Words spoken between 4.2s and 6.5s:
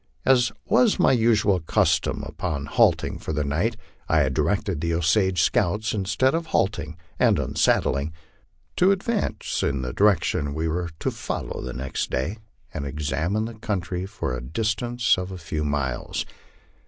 had directed the Osage scouts, instead of